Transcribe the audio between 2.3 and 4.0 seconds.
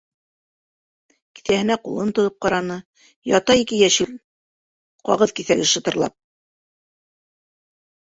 ҡараны, ята ике